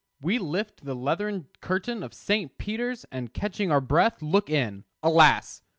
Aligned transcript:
We 0.19 0.39
lift 0.39 0.83
the 0.83 0.95
leathern 0.95 1.45
curtain 1.59 2.01
of 2.01 2.15
St. 2.15 2.57
Peter's, 2.57 3.05
and 3.11 3.35
catching 3.35 3.69
our 3.71 3.81
breath, 3.81 4.23
look 4.23 4.49
in. 4.49 4.83
Alas! 5.03 5.61